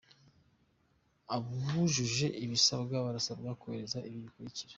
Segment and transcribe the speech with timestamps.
[1.35, 4.69] Abujuje ibisabwa, barasabwa kohereza ibi bikurikira:.